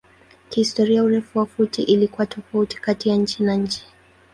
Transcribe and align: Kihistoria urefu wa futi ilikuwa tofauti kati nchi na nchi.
Kihistoria 0.49 1.03
urefu 1.03 1.39
wa 1.39 1.45
futi 1.45 1.81
ilikuwa 1.83 2.25
tofauti 2.27 2.77
kati 2.81 3.11
nchi 3.13 3.43
na 3.43 3.55
nchi. 3.55 3.85